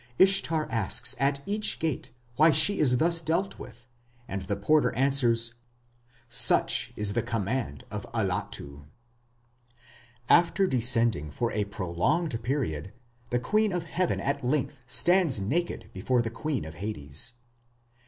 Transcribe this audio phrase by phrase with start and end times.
[0.17, 3.87] Ishtar asks at each gate why she is thus dealt with,
[4.27, 5.53] and the porter answers,
[6.27, 8.87] "Such is the command of Allatu."
[10.27, 12.93] After descending for a prolonged period
[13.29, 17.33] the Queen of Heaven at length stands naked before the Queen of Hades.